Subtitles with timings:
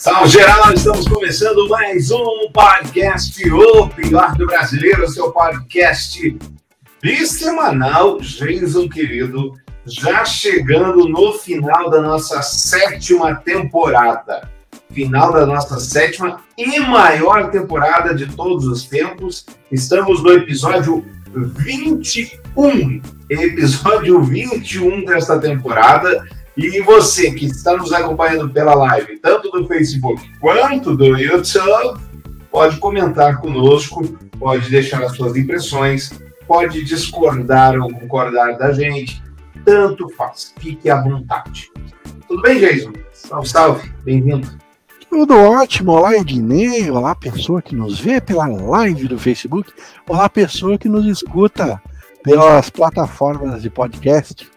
[0.00, 6.38] Salve geral, estamos começando mais um podcast O Pior do Brasileiro, seu podcast
[7.02, 14.48] bissemanal, Jason querido, já chegando no final da nossa sétima temporada.
[14.90, 19.44] Final da nossa sétima e maior temporada de todos os tempos.
[19.70, 21.04] Estamos no episódio
[21.34, 23.02] 21.
[23.28, 26.24] Episódio 21 desta temporada
[26.66, 31.98] e você que está nos acompanhando pela live, tanto do Facebook quanto do YouTube,
[32.50, 34.02] pode comentar conosco,
[34.38, 36.10] pode deixar as suas impressões,
[36.46, 39.22] pode discordar ou concordar da gente,
[39.64, 41.70] tanto faz, fique à vontade.
[42.28, 42.92] Tudo bem, Jason?
[43.12, 44.48] Salve, salve, bem-vindo.
[45.08, 49.72] Tudo ótimo, olá Ednei, olá pessoa que nos vê pela live do Facebook,
[50.08, 51.82] olá pessoa que nos escuta
[52.22, 54.48] pelas plataformas de podcast.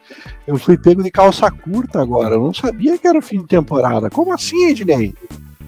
[0.45, 2.35] Eu fui pego de calça curta agora.
[2.35, 4.09] Eu não sabia que era o fim de temporada.
[4.09, 5.13] Como assim, Ednei?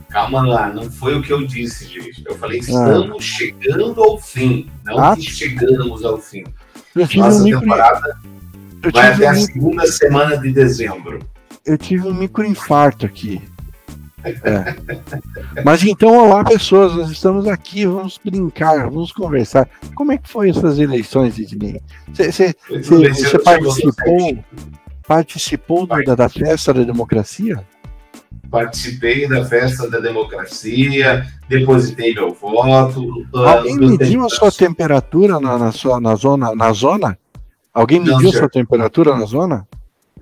[0.09, 2.23] Calma lá, não foi o que eu disse, gente.
[2.25, 2.61] Eu falei, ah.
[2.61, 3.21] estamos ah.
[3.21, 4.69] chegando ao fim.
[4.85, 5.15] Não ah.
[5.15, 6.43] que chegamos ao fim.
[6.95, 8.17] Nossa um temporada
[8.75, 8.91] micro...
[8.93, 11.19] vai até um a segunda semana de dezembro.
[11.65, 13.41] Eu tive um microinfarto aqui.
[14.25, 15.61] É.
[15.63, 19.69] Mas então, olá pessoas, nós estamos aqui, vamos brincar, vamos conversar.
[19.93, 21.79] Como é que foi essas eleições, Ednei?
[22.11, 22.55] Você
[23.43, 24.37] participou,
[25.07, 27.63] participou da, da festa da democracia?
[28.49, 33.25] Participei da festa da democracia, depositei meu voto.
[33.35, 37.17] Ah, Alguém mediu a sua temperatura na, na, sua, na, zona, na zona?
[37.73, 39.67] Alguém mediu a sua temperatura na zona?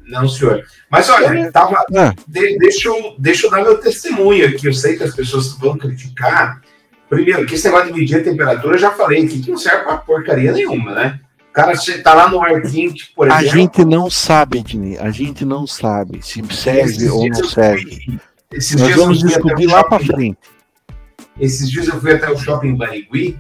[0.07, 0.63] Não, senhor.
[0.89, 2.13] Mas olha, tava, é.
[2.27, 4.67] de, deixa, eu, deixa eu dar meu testemunho aqui.
[4.67, 6.61] Eu sei que as pessoas vão criticar.
[7.09, 9.97] Primeiro, que esse negócio de medir a temperatura, eu já falei que não serve pra
[9.97, 11.19] porcaria nenhuma, né?
[11.49, 13.47] O cara tá lá no ar quente, por exemplo.
[13.47, 14.97] A gente não sabe, Ednei.
[14.97, 18.19] A gente não sabe se serve ou não serve.
[18.51, 20.37] Esses Nós vamos descobrir lá para frente.
[21.39, 23.39] Esses dias eu fui até o shopping Barigui,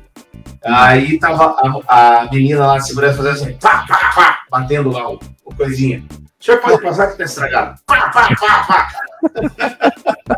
[0.63, 1.55] aí tava
[1.87, 6.03] a, a menina lá segurando, fazendo assim, pá, pá, pá, batendo lá o, o coisinha.
[6.43, 7.79] O senhor pode passar que está estragado.
[7.85, 8.87] Pá, pá, pá, pá.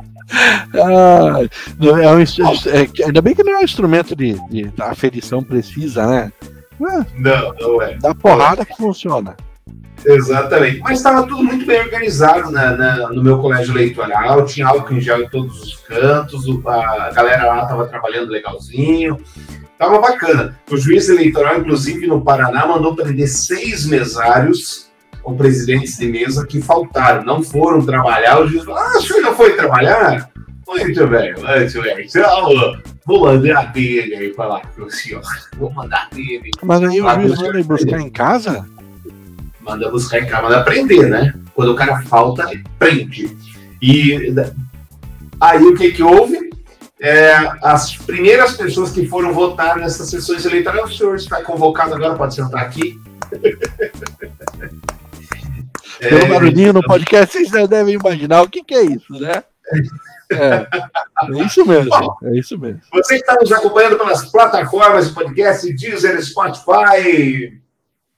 [0.76, 1.40] ah,
[1.82, 6.32] é um, é, ainda bem que não é um instrumento de, de aferição precisa, né?
[6.80, 7.98] É, não, não é.
[7.98, 9.36] Dá porrada que funciona.
[10.06, 10.80] Exatamente.
[10.82, 15.02] Mas estava tudo muito bem organizado na, na, no meu colégio eleitoral, tinha álcool em
[15.02, 19.18] gel em todos os cantos, a galera lá estava trabalhando legalzinho,
[19.74, 20.56] estava bacana.
[20.70, 24.86] O juiz eleitoral, inclusive no Paraná, mandou prender seis mesários
[25.26, 28.40] com presidentes de mesa que faltaram, não foram trabalhar.
[28.40, 30.30] O juiz falou: Ah, o senhor não foi trabalhar?
[30.68, 32.06] Muito bem, muito bem.
[32.06, 35.24] Então, vou mandar dele aí falar com o senhor.
[35.58, 36.52] Vou mandar dele.
[36.62, 38.66] Mas aí o juiz manda buscar em casa?
[39.62, 41.34] Manda buscar em casa, manda prender, né?
[41.56, 42.48] Quando o cara falta,
[42.78, 43.36] prende.
[43.82, 44.32] E
[45.42, 46.52] aí o que que houve?
[47.02, 52.14] É, as primeiras pessoas que foram votar nessas sessões eleitorais, o senhor está convocado agora,
[52.14, 53.00] pode sentar aqui.
[56.00, 59.44] Pelo é, barulhinho no podcast, vocês já devem imaginar o que, que é isso, né?
[60.32, 60.68] É,
[61.38, 62.82] é isso mesmo, é isso mesmo.
[62.94, 67.60] Você está nos acompanhando pelas plataformas de podcast, Deezer, Spotify,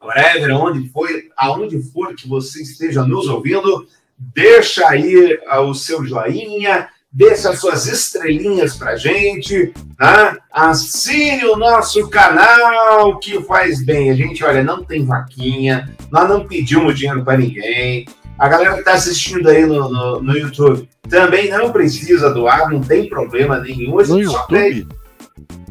[0.01, 6.89] whatever, onde foi, aonde for que você esteja nos ouvindo, deixa aí o seu joinha,
[7.17, 10.37] deixa suas estrelinhas pra gente, né?
[10.51, 14.11] assine o nosso canal que faz bem.
[14.11, 18.05] A gente, olha, não tem vaquinha, nós não pedimos dinheiro para ninguém.
[18.37, 22.81] A galera que está assistindo aí no, no, no, YouTube também não precisa doar, não
[22.81, 23.97] tem problema nenhum.
[23.97, 24.87] A gente no só YouTube?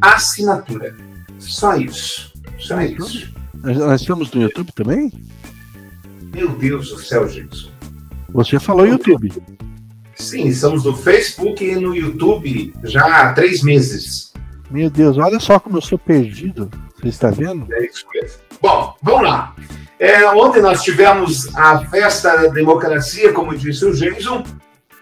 [0.01, 0.95] assinatura.
[1.39, 2.33] Só isso.
[2.59, 3.33] Só isso.
[3.63, 5.13] Nós estamos no YouTube também?
[6.35, 7.71] Meu Deus do céu, gente.
[8.33, 9.31] Você falou YouTube.
[10.17, 14.33] Sim, estamos no Facebook e no YouTube já há três meses.
[14.69, 16.69] Meu Deus, olha só como eu sou perdido.
[16.97, 17.71] Você está vendo?
[17.71, 18.39] É isso mesmo.
[18.61, 19.55] Bom, vamos lá.
[19.99, 24.43] É, ontem nós tivemos a festa da democracia, como disse o Jason,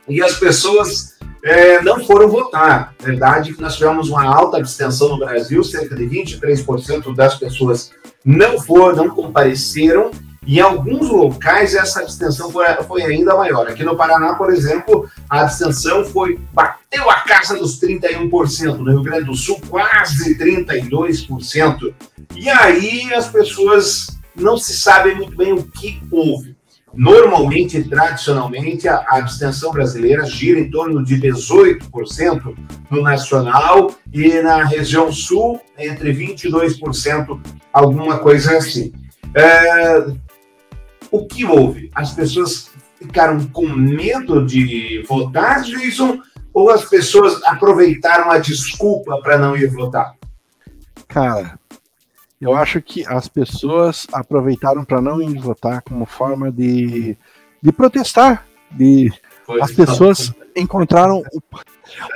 [0.07, 2.93] e as pessoas é, não foram votar.
[2.99, 7.91] Verdade que nós tivemos uma alta abstenção no Brasil, cerca de 23% das pessoas
[8.23, 10.11] não foram, não compareceram,
[10.45, 13.67] em alguns locais, essa abstenção foi, foi, ainda maior.
[13.67, 18.77] Aqui no Paraná, por exemplo, a abstenção foi bateu a casa dos 31%.
[18.77, 21.93] No Rio Grande do Sul, quase 32%.
[22.35, 26.55] E aí as pessoas não se sabem muito bem o que houve.
[26.93, 32.55] Normalmente, tradicionalmente, a abstenção brasileira gira em torno de 18%
[32.89, 37.37] no nacional e na região sul, entre 22%,
[37.73, 38.93] alguma coisa assim.
[39.33, 40.05] É,
[41.11, 41.89] o que houve?
[41.93, 46.19] As pessoas ficaram com medo de votar, Jason,
[46.53, 50.15] ou as pessoas aproveitaram a desculpa para não ir votar?
[51.07, 51.59] Cara,
[52.39, 57.17] eu acho que as pessoas aproveitaram para não ir votar como forma de,
[57.61, 58.45] de protestar.
[58.71, 59.11] De,
[59.61, 61.23] as pessoas encontraram.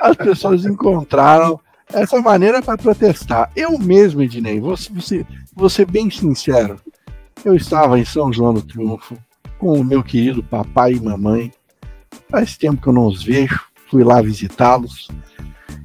[0.02, 1.60] As pessoas encontraram
[1.94, 3.52] essa maneira para protestar.
[3.56, 6.80] Eu mesmo, Ednei, vou, você, vou ser bem sincero.
[7.44, 9.18] Eu estava em São João do Triunfo
[9.58, 11.52] com o meu querido papai e mamãe.
[12.30, 13.62] Faz tempo que eu não os vejo.
[13.90, 15.10] Fui lá visitá-los.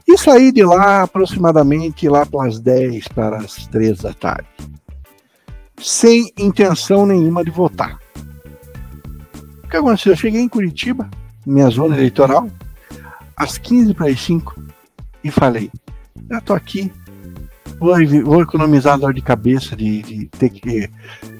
[0.06, 4.48] E saí de lá aproximadamente lá pelas 10 para as 3 da tarde.
[5.78, 7.98] Sem intenção nenhuma de votar.
[9.62, 10.12] O que aconteceu?
[10.12, 11.08] Eu cheguei em Curitiba,
[11.44, 12.48] minha zona eleitoral,
[13.36, 14.54] às 15 para as 5
[15.24, 15.70] e falei:
[16.30, 16.92] já tô aqui,
[17.78, 17.94] vou,
[18.24, 20.90] vou economizar dor de cabeça de, de ter que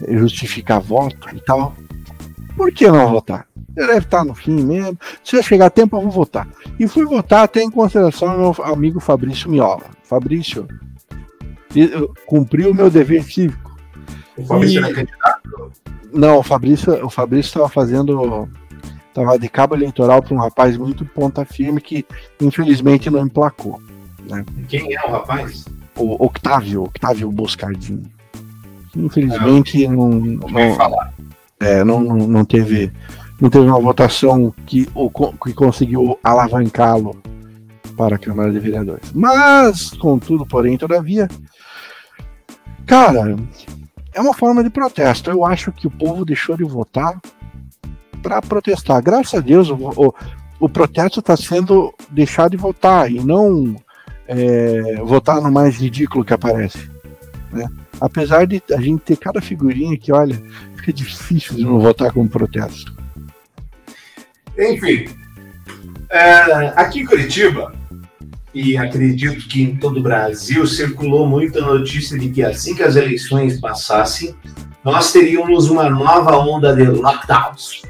[0.08, 1.74] justificar voto e tal.
[2.56, 3.46] Por que não votar?
[3.74, 4.98] deve estar no fim mesmo.
[5.22, 6.48] Se eu chegar a tempo, eu vou votar.
[6.78, 9.84] E fui votar até em consideração meu amigo Fabrício Miola.
[10.04, 10.68] Fabrício,
[12.26, 13.76] cumpriu o meu dever cívico.
[14.36, 14.84] O Fabrício e...
[14.84, 15.72] era candidato?
[16.12, 18.48] Não, o Fabrício o Fabrício estava fazendo.
[19.08, 22.04] Estava de cabo eleitoral para um rapaz muito ponta firme que
[22.40, 23.80] infelizmente não emplacou.
[24.28, 24.44] Né?
[24.68, 25.64] Quem é o rapaz?
[25.96, 28.02] O Octávio, Octávio Boscardinho.
[28.96, 31.12] Infelizmente não, não, não, falar.
[31.60, 32.92] É, não, não, não teve
[33.40, 37.20] não teve uma votação que, que conseguiu alavancá-lo
[37.96, 39.12] para a Câmara de Vereadores.
[39.12, 41.28] Mas, contudo, porém, todavia,
[42.86, 43.36] cara,
[44.12, 45.30] é uma forma de protesto.
[45.30, 47.20] Eu acho que o povo deixou de votar
[48.22, 49.02] para protestar.
[49.02, 50.14] Graças a Deus, o, o,
[50.60, 53.76] o protesto está sendo deixar de votar e não
[54.26, 56.90] é, votar no mais ridículo que aparece.
[57.52, 57.68] Né?
[58.00, 60.40] Apesar de a gente ter cada figurinha que, olha,
[60.76, 62.94] fica difícil de não votar como protesto.
[64.58, 65.08] Enfim,
[66.10, 67.74] é, aqui em Curitiba,
[68.54, 72.94] e acredito que em todo o Brasil, circulou muita notícia de que assim que as
[72.94, 74.34] eleições passassem,
[74.84, 77.82] nós teríamos uma nova onda de lockdowns.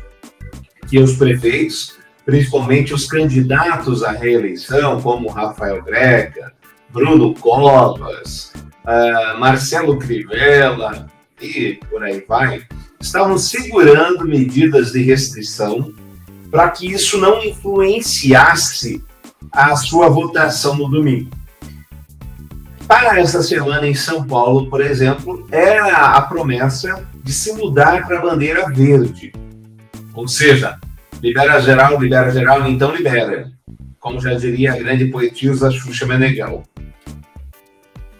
[0.89, 1.94] Que os prefeitos,
[2.25, 6.53] principalmente os candidatos à reeleição, como Rafael Greca,
[6.91, 8.53] Bruno Covas,
[8.85, 11.06] uh, Marcelo Crivella
[11.41, 12.62] e por aí vai,
[13.00, 15.93] estavam segurando medidas de restrição
[16.50, 19.05] para que isso não influenciasse
[19.53, 21.31] a sua votação no domingo.
[22.87, 28.19] Para essa semana em São Paulo, por exemplo, era a promessa de se mudar para
[28.19, 29.32] a bandeira verde.
[30.15, 30.79] Ou seja,
[31.25, 33.50] libera geral, libera geral, então libera.
[33.99, 36.62] Como já diria a grande poetisa Xuxa Meneghel.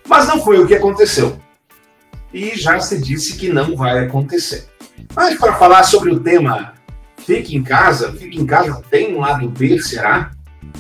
[0.09, 1.39] Mas não foi o que aconteceu.
[2.33, 4.65] E já se disse que não vai acontecer.
[5.15, 6.73] Mas para falar sobre o tema
[7.19, 10.31] Fique em casa, fique em casa tem um lado B, será?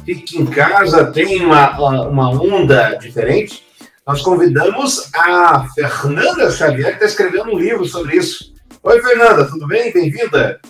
[0.04, 3.64] Fique em casa tem uma, uma onda diferente?
[4.06, 8.52] Nós convidamos a Fernanda Xavier, que está escrevendo um livro sobre isso.
[8.82, 9.90] Oi, Fernanda, tudo bem?
[9.90, 10.60] Bem-vinda.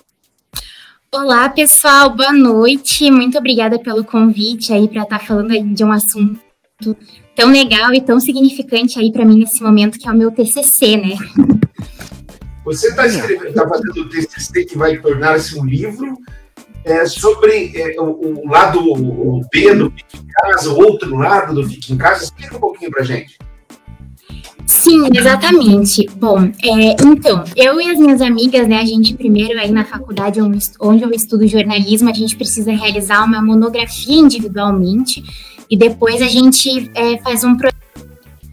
[1.17, 3.09] Olá, pessoal, boa noite.
[3.09, 6.41] Muito obrigada pelo convite aí para estar tá falando aí de um assunto
[7.37, 10.97] tão legal e tão significante aí para mim nesse momento, que é o meu TCC,
[10.97, 11.17] né?
[12.65, 16.19] Você está tá fazendo o TCC que vai tornar-se um livro
[16.85, 21.55] é, sobre é, o, o, lado o B do Fique em Casa, o outro lado
[21.55, 22.25] do Fique em Casa.
[22.25, 23.39] Explica um pouquinho para gente.
[24.67, 26.09] Sim, exatamente.
[26.17, 30.41] Bom, é, então, eu e as minhas amigas, né, a gente primeiro aí na faculdade
[30.81, 35.23] onde eu estudo jornalismo, a gente precisa realizar uma monografia individualmente
[35.71, 37.75] e depois a gente é, faz um projeto,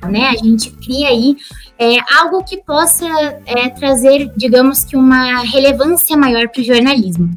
[0.09, 1.35] né, a gente cria aí
[1.79, 3.05] é, algo que possa
[3.45, 7.29] é, trazer, digamos que, uma relevância maior para o jornalismo.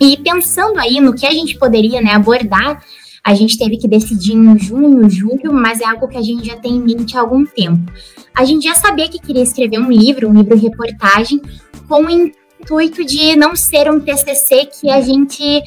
[0.00, 2.82] E pensando aí no que a gente poderia né, abordar,
[3.24, 6.56] a gente teve que decidir em junho, julho, mas é algo que a gente já
[6.56, 7.92] tem em mente há algum tempo.
[8.34, 11.40] A gente já sabia que queria escrever um livro, um livro reportagem,
[11.88, 15.62] com o intuito de não ser um TCC que a gente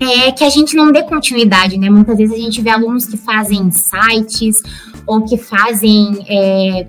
[0.00, 1.88] é, que a gente não dê continuidade, né?
[1.88, 4.60] Muitas vezes a gente vê alunos que fazem sites
[5.06, 6.86] ou que fazem é,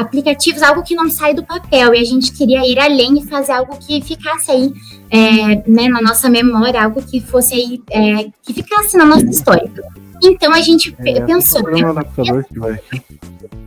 [0.00, 3.52] aplicativos, algo que não sai do papel, e a gente queria ir além e fazer
[3.52, 4.72] algo que ficasse aí
[5.10, 9.70] é, né, na nossa memória, algo que fosse aí, é, que ficasse na nossa história.
[10.22, 11.62] Então a gente é, pensou.
[11.62, 11.80] Né,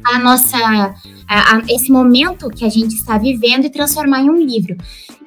[0.06, 0.58] a nossa
[1.28, 4.76] a, a, esse momento que a gente está vivendo e transformar em um livro.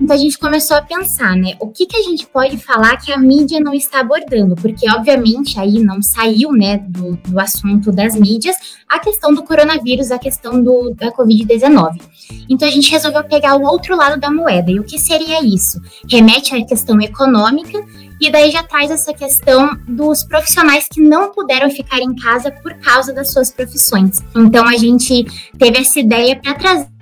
[0.00, 1.55] Então a gente começou a pensar, né?
[1.61, 4.57] O que, que a gente pode falar que a mídia não está abordando?
[4.57, 8.57] Porque, obviamente, aí não saiu, né, do, do assunto das mídias
[8.88, 12.00] a questão do coronavírus, a questão do, da Covid-19.
[12.49, 14.71] Então a gente resolveu pegar o outro lado da moeda.
[14.71, 15.81] E o que seria isso?
[16.11, 17.79] Remete à questão econômica
[18.21, 22.75] E daí já traz essa questão dos profissionais que não puderam ficar em casa por
[22.75, 24.19] causa das suas profissões.
[24.35, 25.25] Então a gente
[25.59, 26.92] teve essa ideia para trazer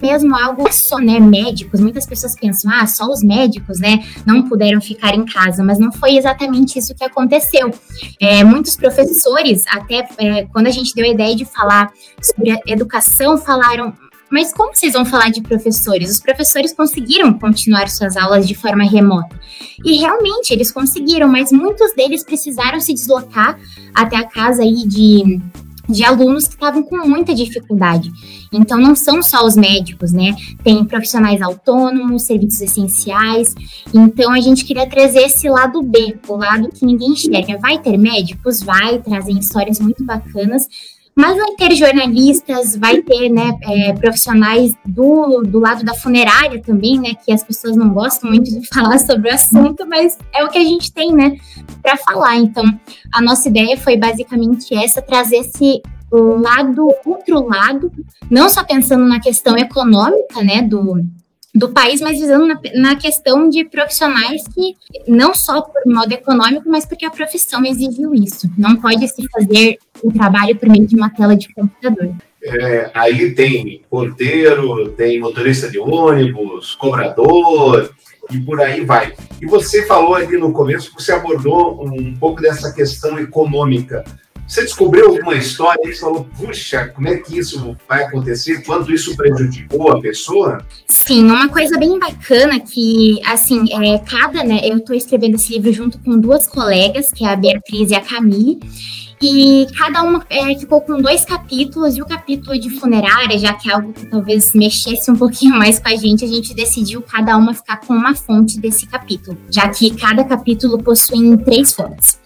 [0.00, 1.80] mesmo algo só, né, médicos.
[1.80, 5.92] Muitas pessoas pensam, ah, só os médicos, né, não puderam ficar em casa, mas não
[5.92, 7.70] foi exatamente isso que aconteceu.
[8.20, 11.90] É, muitos professores, até é, quando a gente deu a ideia de falar
[12.20, 13.94] sobre a educação, falaram,
[14.30, 16.10] mas como vocês vão falar de professores?
[16.10, 19.40] Os professores conseguiram continuar suas aulas de forma remota.
[19.82, 23.58] E realmente eles conseguiram, mas muitos deles precisaram se deslocar
[23.94, 25.40] até a casa aí de,
[25.88, 28.10] de alunos que estavam com muita dificuldade.
[28.52, 30.34] Então não são só os médicos, né?
[30.62, 33.54] Tem profissionais autônomos, serviços essenciais.
[33.92, 37.58] Então a gente queria trazer esse lado B, o lado que ninguém enxerga.
[37.58, 38.62] Vai ter médicos?
[38.62, 40.66] Vai, trazem histórias muito bacanas
[41.18, 46.96] mas vai ter jornalistas, vai ter né, é, profissionais do, do lado da funerária também,
[46.96, 47.14] né?
[47.14, 50.58] Que as pessoas não gostam muito de falar sobre o assunto, mas é o que
[50.58, 51.36] a gente tem, né,
[51.82, 52.36] para falar.
[52.36, 52.62] Então,
[53.12, 55.82] a nossa ideia foi basicamente essa: trazer esse
[56.12, 57.90] lado, outro lado,
[58.30, 61.04] não só pensando na questão econômica, né, do,
[61.52, 64.76] do país, mas visando na, na, questão de profissionais que,
[65.08, 68.48] não só por modo econômico, mas porque a profissão exigiu isso.
[68.56, 72.14] Não pode se fazer o trabalho por meio de uma tela de computador.
[72.42, 77.92] É, aí tem porteiro, tem motorista de ônibus, cobrador
[78.30, 79.14] e por aí vai.
[79.40, 84.04] E você falou ali no começo, você abordou um pouco dessa questão econômica.
[84.46, 88.64] Você descobriu alguma história e falou, puxa, como é que isso vai acontecer?
[88.64, 90.64] Quanto isso prejudicou a pessoa?
[90.86, 95.70] Sim, uma coisa bem bacana que, assim, é, cada, né, eu estou escrevendo esse livro
[95.70, 98.58] junto com duas colegas, que é a Beatriz e a Camille,
[99.20, 103.70] e cada uma é, ficou com dois capítulos, e o capítulo de funerária, já que
[103.70, 107.36] é algo que talvez mexesse um pouquinho mais com a gente, a gente decidiu cada
[107.36, 112.18] uma ficar com uma fonte desse capítulo, já que cada capítulo possui três fontes.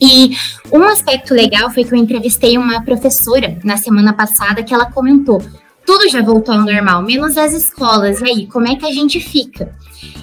[0.00, 0.36] E
[0.70, 5.42] um aspecto legal foi que eu entrevistei uma professora na semana passada que ela comentou:
[5.86, 8.20] tudo já voltou ao normal, menos as escolas.
[8.20, 9.72] E aí, como é que a gente fica?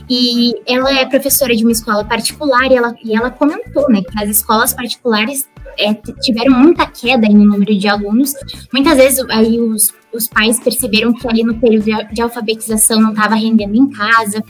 [0.10, 4.24] E ela é professora de uma escola particular e ela, e ela comentou né, que
[4.24, 5.48] as escolas particulares
[5.79, 8.34] é, tiveram muita queda no número de alunos.
[8.72, 13.36] Muitas vezes aí os, os pais perceberam que ali no período de, alfabetização não estava
[13.36, 14.43] rendendo em casa,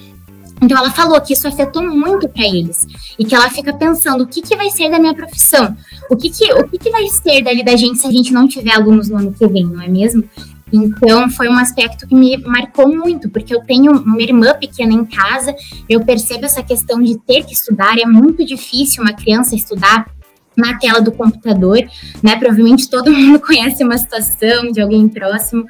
[0.62, 2.88] então ela falou que isso afetou muito para eles
[3.20, 5.76] e que ela fica pensando o que, que vai ser da minha profissão,
[6.10, 8.48] o que, que, o que, que vai ser dali da gente se a gente não
[8.48, 10.24] tiver alunos no ano que vem, não é mesmo?
[10.74, 15.06] Então foi um aspecto que me marcou muito, porque eu tenho uma irmã pequena em
[15.06, 15.56] casa,
[15.88, 20.08] eu percebo essa questão de ter que estudar, é muito difícil uma criança estudar
[20.58, 21.80] na tela do computador,
[22.24, 22.36] né?
[22.36, 25.66] Provavelmente todo mundo conhece uma situação de alguém próximo.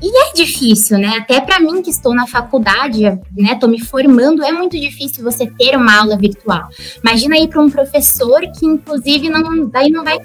[0.00, 1.18] E é difícil, né?
[1.18, 3.02] Até para mim que estou na faculdade,
[3.36, 6.68] né, tô me formando, é muito difícil você ter uma aula virtual.
[7.02, 10.18] Imagina aí para um professor que inclusive não daí não vai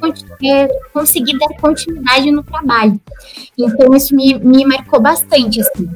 [0.43, 2.99] é, conseguir dar continuidade no trabalho.
[3.57, 5.89] Então isso me, me marcou bastante assim.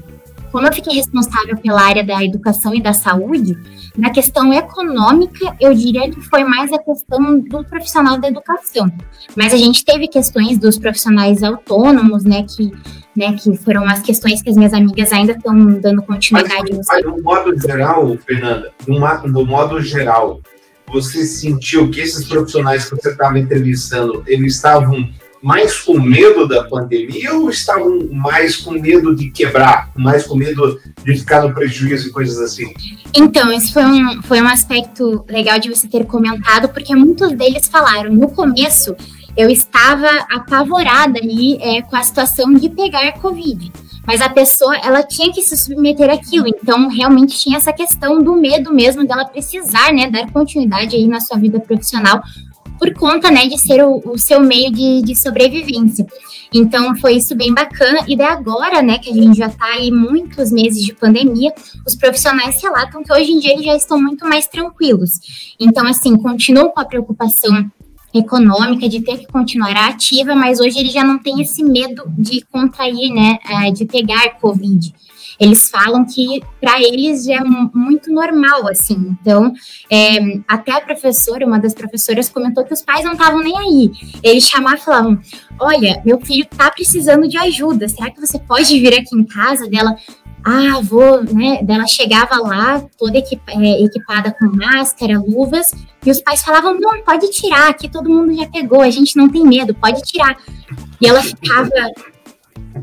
[0.52, 3.58] Como eu fiquei responsável pela área da educação e da saúde,
[3.98, 8.92] na questão econômica, eu diria que foi mais a questão do profissional da educação.
[9.36, 12.72] Mas a gente teve questões dos profissionais autônomos, né, que
[13.16, 16.72] né, que foram as questões que as minhas amigas ainda estão dando continuidade.
[16.72, 20.40] Mas, mas no modo geral, Fernanda, no, no modo geral,
[20.88, 25.10] você sentiu que esses profissionais que você estava entrevistando, eles estavam
[25.42, 30.80] mais com medo da pandemia ou estavam mais com medo de quebrar, mais com medo
[31.04, 32.74] de ficar no prejuízo e coisas assim?
[33.14, 37.68] Então, esse foi um, foi um aspecto legal de você ter comentado, porque muitos deles
[37.68, 38.96] falaram no começo
[39.38, 43.72] eu estava apavorada ali é, com a situação de pegar Covid.
[44.06, 46.48] Mas a pessoa, ela tinha que se submeter àquilo.
[46.48, 51.20] Então, realmente tinha essa questão do medo mesmo dela precisar, né, dar continuidade aí na
[51.20, 52.22] sua vida profissional
[52.78, 56.06] por conta, né, de ser o, o seu meio de, de, sobrevivência.
[56.54, 58.00] Então, foi isso bem bacana.
[58.08, 61.54] E daí agora, né, que a gente já está aí muitos meses de pandemia,
[61.86, 65.12] os profissionais relatam que hoje em dia eles já estão muito mais tranquilos.
[65.60, 67.70] Então, assim, continuam com a preocupação
[68.14, 72.42] econômica de ter que continuar ativa, mas hoje ele já não tem esse medo de
[72.52, 74.94] contrair, né, é, de pegar Covid.
[75.40, 77.40] Eles falam que para eles é
[77.74, 79.16] muito normal, assim.
[79.22, 79.54] Então,
[79.90, 83.92] é, até a professora, uma das professoras, comentou que os pais não estavam nem aí.
[84.24, 85.20] Eles chamavam e falavam:
[85.60, 87.88] Olha, meu filho tá precisando de ajuda.
[87.88, 89.96] Será que você pode vir aqui em casa dela?
[90.50, 91.62] ah, vou, né?
[91.62, 95.72] Dela chegava lá, toda é, equipada com máscara, luvas,
[96.06, 99.28] e os pais falavam: não, pode tirar, aqui todo mundo já pegou, a gente não
[99.28, 100.38] tem medo, pode tirar.
[101.02, 101.70] E ela ficava,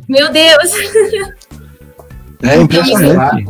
[0.07, 0.73] meu Deus!
[2.45, 3.45] É impressionante.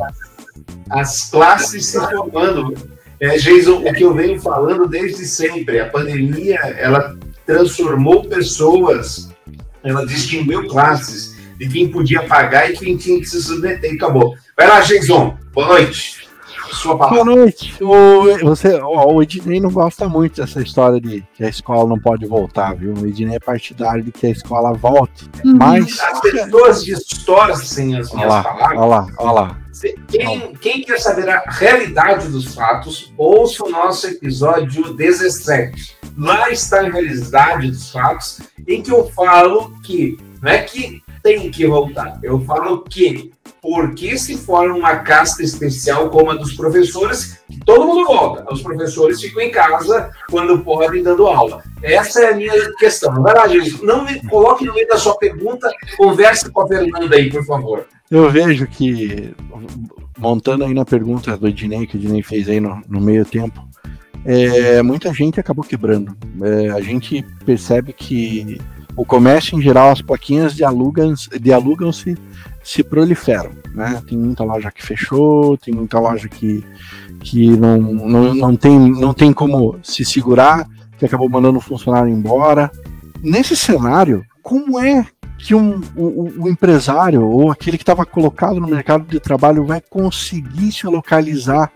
[0.90, 2.74] As classes se formando.
[3.20, 9.30] É, Jason, o que eu venho falando desde sempre, a pandemia, ela transformou pessoas,
[9.82, 14.34] ela distinguiu classes de quem podia pagar e quem tinha que se submeter acabou.
[14.56, 16.23] Vai lá, Jason, boa noite.
[16.84, 17.24] Sua palavra.
[17.24, 17.82] Boa noite.
[17.82, 22.26] O, você, o Ednei não gosta muito dessa história de que a escola não pode
[22.26, 22.92] voltar, viu?
[22.92, 25.24] O Ednei é partidário de que a escola volte.
[25.42, 25.56] Uhum.
[25.56, 25.98] Mas.
[25.98, 28.78] As pessoas distorcem as minhas olha lá, palavras.
[28.78, 29.60] Olha lá, olha lá.
[30.08, 35.96] Quem, quem, quer saber a realidade dos fatos, ouça o nosso episódio 17.
[36.18, 41.50] Lá está a realidade dos fatos, em que eu falo que não é que tem
[41.50, 47.42] que voltar, eu falo que porque se forma uma casta especial como a dos professores,
[47.64, 48.44] todo mundo volta.
[48.52, 51.62] Os professores ficam em casa quando podem dando aula.
[51.82, 53.22] Essa é a minha questão.
[53.22, 53.82] Vai lá, gente.
[53.82, 57.86] Não me coloque no meio da sua pergunta, converse com a Fernanda aí, por favor.
[58.10, 59.34] Eu vejo que,
[60.18, 63.66] montando aí na pergunta do Ednei, que o Ednei fez aí no, no meio tempo,
[64.26, 66.14] é, muita gente acabou quebrando.
[66.42, 68.60] É, a gente percebe que
[68.96, 72.16] o comércio em geral, as plaquinhas de alugam-se de alugam -se,
[72.62, 73.52] se proliferam.
[73.74, 74.02] Né?
[74.06, 76.64] Tem muita loja que fechou, tem muita loja que,
[77.20, 80.66] que não, não, não, tem, não tem como se segurar,
[80.98, 82.70] que acabou mandando o funcionário embora.
[83.22, 85.06] Nesse cenário, como é
[85.38, 89.80] que um, o, o empresário ou aquele que estava colocado no mercado de trabalho vai
[89.80, 91.70] conseguir se localizar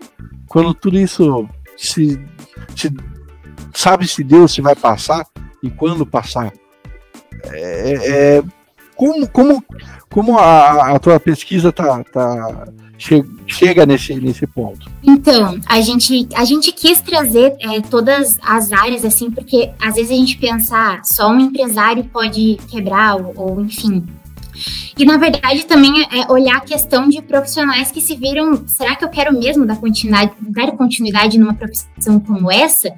[0.47, 1.47] quando tudo isso
[1.77, 2.19] se,
[2.75, 2.91] se
[3.73, 5.25] sabe se Deus se vai passar
[5.61, 6.51] e quando passar?
[7.45, 8.43] É, é,
[8.95, 9.63] como, como,
[10.09, 12.67] como a, a tua pesquisa tá, tá,
[12.97, 14.91] che, chega nesse, nesse ponto?
[15.01, 20.11] Então, a gente, a gente quis trazer é, todas as áreas, assim, porque às vezes
[20.11, 24.05] a gente pensa, ah, só um empresário pode quebrar, ou, ou enfim,
[24.97, 28.95] e na verdade também é, é olhar a questão de profissionais que se viram, será
[28.95, 32.93] que eu quero mesmo dar continuidade, dar continuidade numa profissão como essa?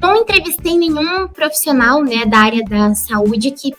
[0.00, 3.74] Não entrevistei nenhum profissional né, da área da saúde que,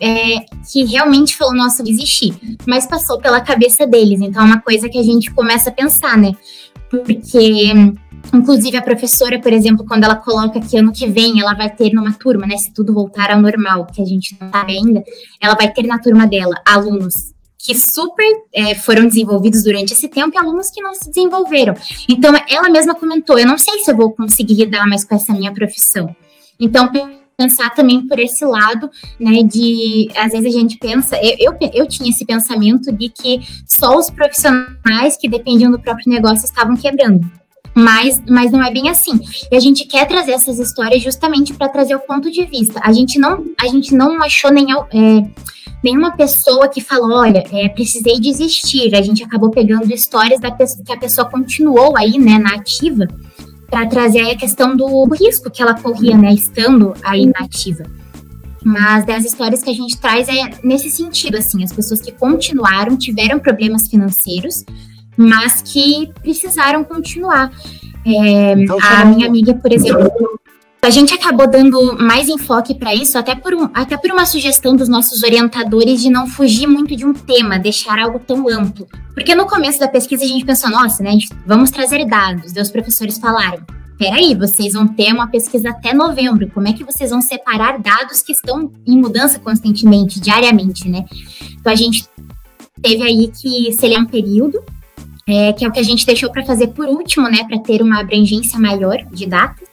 [0.00, 2.34] é, que realmente falou, nossa, eu existir,
[2.66, 4.20] mas passou pela cabeça deles.
[4.20, 6.32] Então é uma coisa que a gente começa a pensar, né?
[6.90, 7.72] Porque
[8.32, 11.92] Inclusive, a professora, por exemplo, quando ela coloca que ano que vem ela vai ter
[11.92, 12.56] numa turma, né?
[12.56, 15.02] Se tudo voltar ao normal, que a gente não sabe ainda,
[15.40, 20.36] ela vai ter na turma dela alunos que super é, foram desenvolvidos durante esse tempo
[20.36, 21.74] e alunos que não se desenvolveram.
[22.08, 25.32] Então, ela mesma comentou: eu não sei se eu vou conseguir lidar mais com essa
[25.32, 26.14] minha profissão.
[26.60, 26.90] Então,
[27.36, 31.86] pensar também por esse lado, né, de às vezes a gente pensa, eu, eu, eu,
[31.86, 37.30] tinha esse pensamento de que só os profissionais que dependiam do próprio negócio estavam quebrando
[37.78, 39.20] mas, mas não é bem assim.
[39.50, 42.80] E a gente quer trazer essas histórias justamente para trazer o ponto de vista.
[42.82, 45.24] A gente não, a gente não achou nem, é,
[45.82, 48.94] nenhuma pessoa que falou, olha, é, precisei desistir.
[48.96, 53.06] A gente acabou pegando histórias da pessoa, que a pessoa continuou aí, né, na ativa,
[53.70, 57.84] para trazer a questão do risco que ela corria, né, estando aí na ativa.
[58.64, 62.96] Mas das histórias que a gente traz é nesse sentido, assim, as pessoas que continuaram,
[62.96, 64.64] tiveram problemas financeiros,
[65.18, 67.50] mas que precisaram continuar.
[68.06, 70.38] É, então, a minha amiga, por exemplo,
[70.80, 74.76] a gente acabou dando mais enfoque para isso, até por, um, até por uma sugestão
[74.76, 78.86] dos nossos orientadores de não fugir muito de um tema, deixar algo tão amplo.
[79.12, 82.52] Porque no começo da pesquisa a gente pensou, nossa, né, vamos trazer dados.
[82.56, 83.66] Os professores falaram,
[83.98, 88.22] peraí, vocês vão ter uma pesquisa até novembro, como é que vocês vão separar dados
[88.22, 91.04] que estão em mudança constantemente, diariamente, né?
[91.58, 92.04] Então a gente
[92.80, 94.62] teve aí que seria um período
[95.28, 97.82] é, que é o que a gente deixou para fazer por último, né, para ter
[97.82, 99.68] uma abrangência maior de datas.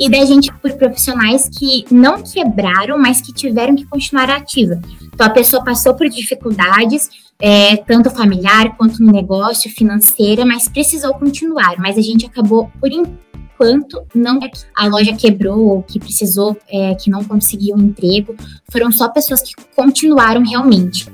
[0.00, 4.80] E daí a gente por profissionais que não quebraram, mas que tiveram que continuar ativa.
[5.12, 11.12] Então a pessoa passou por dificuldades, é, tanto familiar quanto no negócio, financeira, mas precisou
[11.14, 11.76] continuar.
[11.78, 16.94] Mas a gente acabou, por enquanto, não é a loja quebrou ou que precisou, é,
[16.94, 18.34] que não conseguiu um emprego.
[18.72, 21.06] Foram só pessoas que continuaram realmente.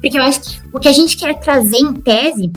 [0.00, 2.50] Porque eu acho que o que a gente quer trazer em tese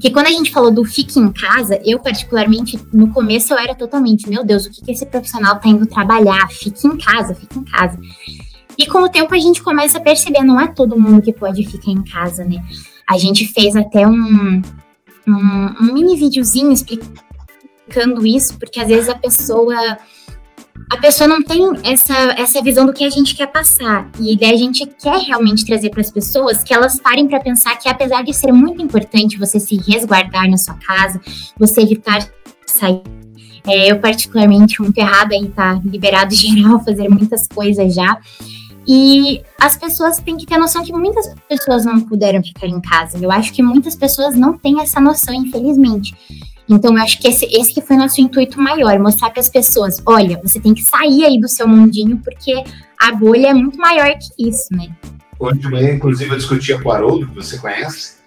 [0.00, 3.74] porque quando a gente falou do fique em casa, eu particularmente, no começo eu era
[3.74, 6.48] totalmente, meu Deus, o que, que esse profissional tá indo trabalhar?
[6.48, 7.98] Fique em casa, fique em casa.
[8.78, 11.66] E com o tempo a gente começa a perceber, não é todo mundo que pode
[11.66, 12.64] ficar em casa, né?
[13.06, 14.62] A gente fez até um,
[15.28, 19.98] um, um mini videozinho explicando isso, porque às vezes a pessoa
[20.90, 24.10] a pessoa não tem essa, essa visão do que a gente quer passar.
[24.18, 27.76] E daí a gente quer realmente trazer para as pessoas que elas parem para pensar
[27.76, 31.20] que, apesar de ser muito importante você se resguardar na sua casa,
[31.56, 32.28] você evitar
[32.66, 33.02] sair.
[33.64, 38.18] É, eu, particularmente, muito errado estar tá liberado geral, fazer muitas coisas já.
[38.84, 43.16] E as pessoas têm que ter noção que muitas pessoas não puderam ficar em casa.
[43.22, 46.16] Eu acho que muitas pessoas não têm essa noção, infelizmente.
[46.70, 50.00] Então, eu acho que esse, esse que foi nosso intuito maior, mostrar para as pessoas,
[50.06, 52.62] olha, você tem que sair aí do seu mundinho, porque
[52.96, 54.88] a bolha é muito maior que isso, né?
[55.36, 58.20] Hoje de manhã, inclusive, eu discutia com o Haroldo, que você conhece.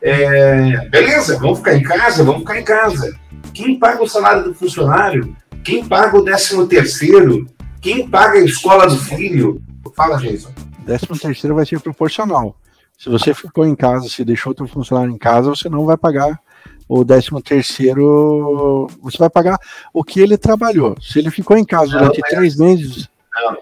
[0.00, 3.18] É, beleza, vamos ficar em casa, vamos ficar em casa.
[3.52, 5.36] Quem paga o salário do funcionário?
[5.64, 7.46] Quem paga o décimo terceiro?
[7.80, 9.60] Quem paga a escola do filho?
[9.96, 10.52] Fala, Jason.
[10.86, 12.54] Décimo terceiro vai ser proporcional.
[12.96, 16.38] Se você ficou em casa, se deixou outro funcionário em casa, você não vai pagar
[16.88, 18.88] o décimo terceiro.
[19.02, 19.58] Você vai pagar
[19.92, 20.96] o que ele trabalhou.
[21.00, 23.08] Se ele ficou em casa não, durante três meses.
[23.34, 23.56] Não,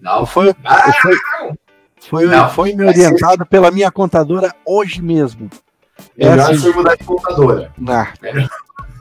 [0.00, 0.26] não.
[0.26, 1.16] Foi, ah, foi,
[2.00, 3.44] foi, não, foi me orientado ser...
[3.46, 5.48] pela minha contadora hoje mesmo.
[6.18, 7.72] É Melhor assim, mudar de contadora.
[7.78, 8.06] Não.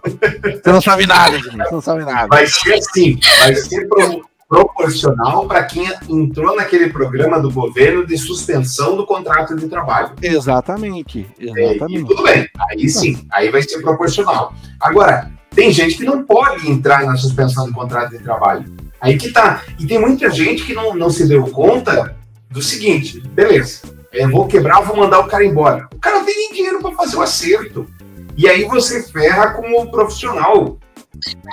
[0.04, 1.58] Você não sabe nada, gente.
[1.58, 2.28] Você não sabe nada.
[2.28, 8.18] Vai ser assim, vai ser pro, proporcional para quem entrou naquele programa do governo de
[8.18, 10.12] suspensão do contrato de trabalho.
[10.22, 11.26] Exatamente.
[11.40, 12.04] exatamente.
[12.04, 14.54] É, tudo bem, aí sim, aí vai ser proporcional.
[14.78, 18.66] Agora, tem gente que não pode entrar na suspensão do contrato de trabalho.
[19.00, 19.64] Aí que tá.
[19.80, 22.18] E tem muita gente que não, não se deu conta
[22.50, 25.88] do seguinte: beleza, eu vou quebrar, vou mandar o cara embora.
[25.96, 27.88] O cara não tem nem dinheiro para fazer o acerto.
[28.36, 30.78] E aí você ferra como profissional.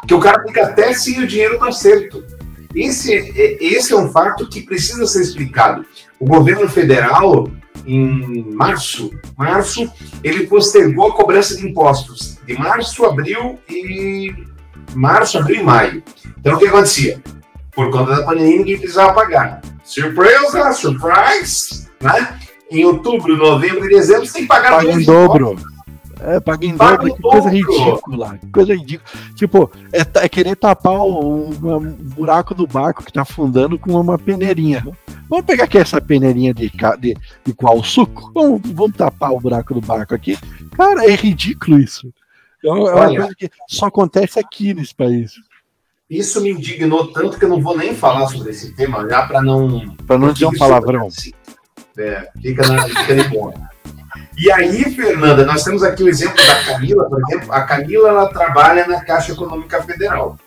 [0.06, 2.38] Que o cara fica até sem o dinheiro do acerto.
[2.78, 5.84] Esse, é, esse é um fato que precisa ser explicado.
[6.20, 7.50] O governo federal,
[7.86, 9.90] em março, março,
[10.22, 14.32] ele postergou a cobrança de impostos de março, abril e
[14.94, 16.02] março, abril e maio.
[16.38, 17.20] Então o que acontecia?
[17.72, 19.60] Por conta da pandemia, ninguém precisava pagar.
[19.84, 22.38] Surpresa, surprise, né?
[22.70, 25.52] Em outubro, novembro e dezembro, você tem que pagar Paga em dobro.
[25.52, 25.77] Impostos.
[26.20, 28.38] É, paga em dobro, que coisa ridícula.
[28.52, 29.11] Coisa ridícula.
[29.35, 34.18] Tipo, é, é querer tapar o, o, buraco do barco que tá afundando com uma
[34.18, 34.85] peneirinha.
[35.28, 38.33] Vamos pegar aqui essa peneirinha de, de, de qual suco?
[38.35, 40.37] Vamos, vamos tapar o buraco do barco aqui.
[40.76, 42.12] Cara, é ridículo isso.
[42.64, 45.33] É uma, Olha, coisa que só acontece aqui nesse país.
[46.11, 49.42] Isso me indignou tanto que eu não vou nem falar sobre esse tema já para
[49.42, 49.94] não.
[50.07, 51.09] Para não dizer um palavrão.
[51.96, 53.28] É, fica na, fica de
[54.37, 57.52] e aí, Fernanda, nós temos aqui o exemplo da Camila, por exemplo.
[57.52, 60.38] A Camila ela trabalha na Caixa Econômica Federal.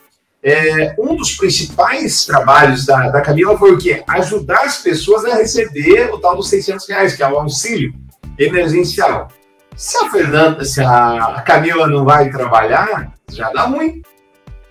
[0.44, 4.04] É, um dos principais trabalhos da, da Camila foi o quê?
[4.08, 7.94] Ajudar as pessoas a receber o tal dos 600 reais, que é o auxílio
[8.40, 9.28] emergencial.
[9.76, 14.02] Se a Fernanda, se a Camila não vai trabalhar, já dá ruim.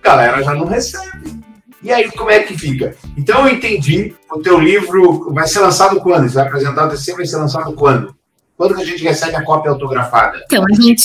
[0.03, 1.41] A galera já não recebe.
[1.83, 2.95] E aí, como é que fica?
[3.17, 4.15] Então, eu entendi.
[4.31, 6.29] O teu livro vai ser lançado quando?
[6.29, 8.15] Você vai apresentar o TC, vai ser lançado quando?
[8.61, 10.39] Quando que a gente recebe a cópia autografada?
[10.45, 11.03] Então, a gente.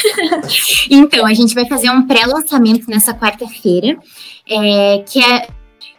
[0.90, 3.98] então, a gente vai fazer um pré-lançamento nessa quarta-feira,
[4.48, 5.46] é, que é.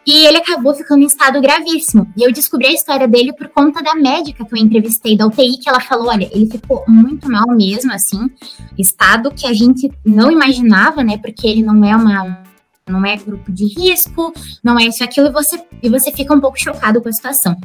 [0.04, 2.12] E ele acabou ficando em estado gravíssimo.
[2.16, 5.58] E eu descobri a história dele por conta da médica que eu entrevistei da UTI,
[5.58, 8.28] que ela falou: olha, ele ficou muito mal mesmo, assim,
[8.76, 11.16] estado que a gente não imaginava, né?
[11.16, 12.42] Porque ele não é uma
[12.88, 14.32] não é grupo de risco,
[14.64, 17.56] não é isso aquilo, e você, e você fica um pouco chocado com a situação.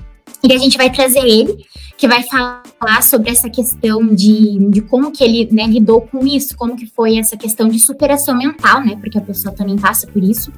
[0.43, 1.65] E a gente vai trazer ele,
[1.97, 6.55] que vai falar sobre essa questão de, de como que ele né, lidou com isso,
[6.55, 8.95] como que foi essa questão de superação mental, né?
[9.01, 10.51] Porque a pessoa também passa por isso.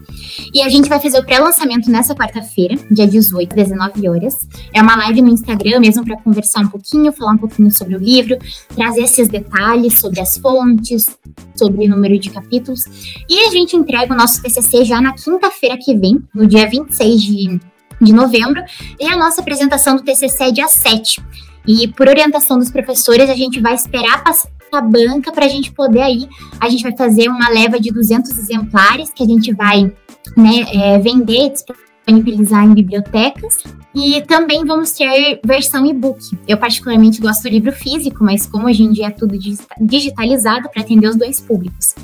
[0.54, 4.36] E a gente vai fazer o pré-lançamento nessa quarta-feira, dia 18, 19 horas.
[4.74, 8.00] É uma live no Instagram mesmo para conversar um pouquinho, falar um pouquinho sobre o
[8.00, 8.38] livro,
[8.76, 11.18] trazer esses detalhes sobre as fontes,
[11.56, 12.82] sobre o número de capítulos.
[13.30, 17.22] E a gente entrega o nosso TCC já na quinta-feira que vem, no dia 26
[17.22, 17.60] de
[18.00, 18.64] de novembro,
[19.00, 21.22] e a nossa apresentação do TCC é dia 7.
[21.68, 25.72] E por orientação dos professores, a gente vai esperar passar a banca para a gente
[25.72, 26.28] poder aí,
[26.60, 29.92] a gente vai fazer uma leva de 200 exemplares que a gente vai
[30.38, 33.58] né, é, vender, disponibilizar em bibliotecas.
[33.94, 36.20] E também vamos ter versão e-book.
[36.48, 39.36] Eu particularmente gosto do livro físico, mas como hoje em dia é tudo
[39.80, 41.96] digitalizado para atender os dois públicos.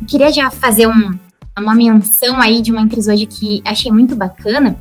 [0.00, 1.18] Eu queria já fazer um,
[1.58, 4.76] uma menção aí de uma empresa hoje que achei muito bacana,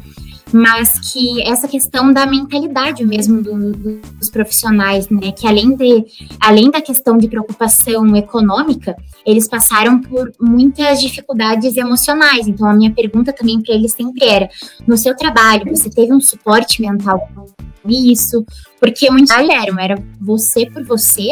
[0.56, 6.06] mas que essa questão da mentalidade mesmo do, do, dos profissionais, né, que além de
[6.39, 12.48] além da questão de preocupação econômica, eles passaram por muitas dificuldades emocionais.
[12.48, 14.50] Então a minha pergunta também para eles sempre era:
[14.88, 18.46] no seu trabalho você teve um suporte mental com isso?
[18.80, 21.32] Porque muitos eram era você por você.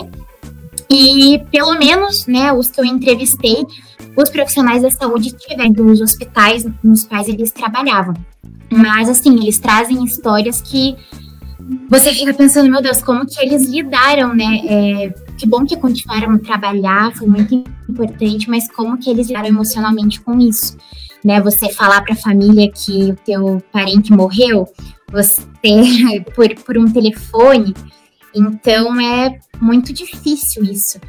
[0.89, 3.65] E pelo menos, né, os que eu entrevistei,
[4.17, 8.13] os profissionais da saúde tiveram dos hospitais nos quais eles trabalhavam.
[8.77, 10.95] Mas, assim, eles trazem histórias que
[11.89, 14.61] você fica pensando, meu Deus, como que eles lidaram, né?
[14.65, 19.47] É, que bom que continuaram a trabalhar, foi muito importante, mas como que eles lidaram
[19.47, 20.77] emocionalmente com isso?
[21.23, 24.67] Né, você falar para a família que o teu parente morreu,
[25.09, 25.41] você
[26.35, 27.73] por, por um telefone,
[28.35, 30.99] Então é muito difícil isso.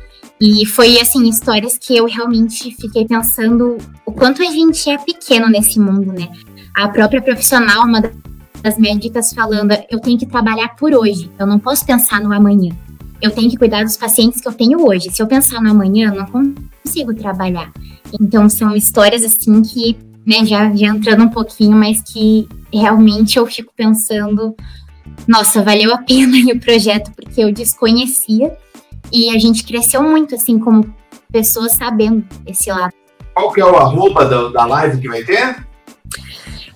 [0.40, 5.48] E foi assim, histórias que eu realmente fiquei pensando o quanto a gente é pequeno
[5.48, 6.28] nesse mundo, né?
[6.76, 8.02] A própria profissional, uma
[8.62, 12.74] das médicas falando, eu tenho que trabalhar por hoje, eu não posso pensar no amanhã.
[13.22, 15.10] Eu tenho que cuidar dos pacientes que eu tenho hoje.
[15.10, 17.72] Se eu pensar no amanhã, eu não consigo trabalhar.
[18.20, 23.46] Então são histórias assim que, né, já, já entrando um pouquinho, mas que realmente eu
[23.46, 24.54] fico pensando,
[25.26, 28.56] nossa, valeu a pena o projeto, porque eu desconhecia
[29.12, 30.94] e a gente cresceu muito, assim, como
[31.30, 32.92] pessoas sabendo esse lado.
[33.34, 35.66] Qual que é o arroba da, da live que vai ter?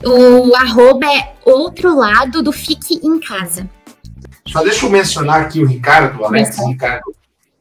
[0.04, 3.68] O arroba é outro lado do Fique em Casa.
[4.46, 7.14] Só deixa eu mencionar aqui o Ricardo, o Alex Ricardo.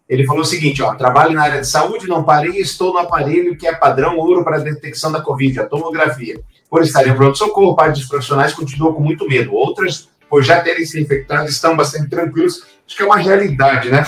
[0.08, 3.58] Ele falou o seguinte, ó, trabalho na área de saúde, não parei, estou no aparelho
[3.58, 6.40] que é padrão ouro para a detecção da Covid, a tomografia.
[6.70, 9.54] Por estar em pronto-socorro, parte dos profissionais continuam com muito medo.
[9.54, 12.64] Outras, por já terem se infectado, estão bastante tranquilos.
[12.86, 14.06] Acho que é uma realidade, né?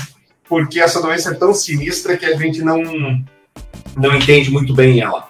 [0.48, 2.82] Porque essa doença é tão sinistra que a gente não,
[3.98, 5.28] não entende muito bem ela.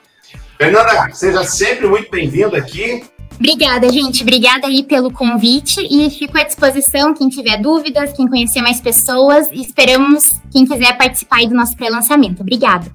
[0.59, 3.01] Fernanda, seja sempre muito bem-vinda aqui.
[3.33, 4.23] Obrigada, gente.
[4.23, 9.49] Obrigada aí pelo convite e fico à disposição quem tiver dúvidas, quem conhecer mais pessoas.
[9.53, 12.41] E esperamos quem quiser participar aí do nosso pré-lançamento.
[12.41, 12.91] Obrigada.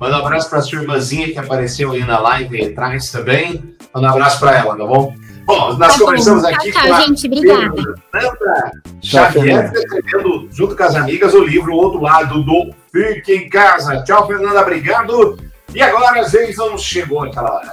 [0.00, 3.62] Manda um abraço para a sua irmãzinha que apareceu aí na live aí atrás também.
[3.94, 5.14] Manda um abraço para ela, tá bom?
[5.44, 6.48] Bom, nós tá conversamos bom.
[6.48, 7.26] aqui tchau, com a gente.
[7.26, 7.82] Obrigada.
[8.10, 8.72] Fernanda
[9.02, 14.02] Xavier, escrevendo junto com as amigas o livro O Outro Lado do Fique em Casa.
[14.02, 14.62] Tchau, Fernanda.
[14.62, 15.51] Obrigado.
[15.74, 16.22] E agora,
[16.70, 17.72] não chegou aquela hora.